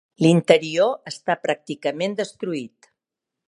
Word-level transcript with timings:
L'interior 0.25 1.11
està 1.11 1.37
pràcticament 1.45 2.19
destruït. 2.23 2.93